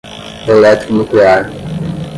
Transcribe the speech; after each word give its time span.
Eletronuclear 0.47 1.53